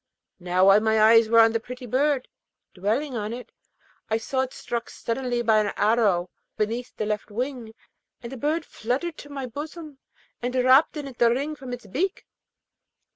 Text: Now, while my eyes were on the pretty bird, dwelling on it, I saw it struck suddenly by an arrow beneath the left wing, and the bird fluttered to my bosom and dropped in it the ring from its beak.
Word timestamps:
Now, 0.39 0.65
while 0.65 0.79
my 0.79 0.99
eyes 0.99 1.29
were 1.29 1.39
on 1.39 1.51
the 1.51 1.59
pretty 1.59 1.85
bird, 1.85 2.27
dwelling 2.73 3.15
on 3.15 3.33
it, 3.33 3.51
I 4.09 4.17
saw 4.17 4.39
it 4.41 4.51
struck 4.51 4.89
suddenly 4.89 5.43
by 5.43 5.59
an 5.59 5.73
arrow 5.77 6.31
beneath 6.57 6.95
the 6.97 7.05
left 7.05 7.29
wing, 7.29 7.75
and 8.19 8.31
the 8.31 8.35
bird 8.35 8.65
fluttered 8.65 9.15
to 9.19 9.29
my 9.29 9.45
bosom 9.45 9.99
and 10.41 10.53
dropped 10.53 10.97
in 10.97 11.07
it 11.07 11.19
the 11.19 11.29
ring 11.29 11.53
from 11.55 11.71
its 11.71 11.85
beak. 11.85 12.25